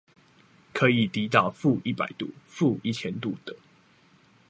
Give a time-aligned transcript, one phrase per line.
[0.73, 3.55] 可以低到負一百度、負一千度等